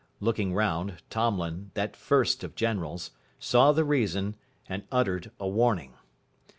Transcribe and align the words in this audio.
Looking 0.19 0.55
round, 0.55 0.95
Tomlin, 1.11 1.69
that 1.75 1.95
first 1.95 2.43
of 2.43 2.55
generals, 2.55 3.11
saw 3.37 3.71
the 3.71 3.85
reason, 3.85 4.35
and 4.67 4.81
uttered 4.91 5.29
a 5.39 5.47
warning. 5.47 5.93